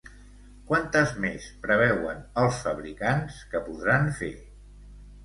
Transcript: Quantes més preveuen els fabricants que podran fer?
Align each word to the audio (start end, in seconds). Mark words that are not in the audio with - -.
Quantes 0.69 1.11
més 1.25 1.49
preveuen 1.65 2.23
els 2.45 2.63
fabricants 2.63 3.37
que 3.53 3.63
podran 3.69 4.09
fer? 4.23 4.31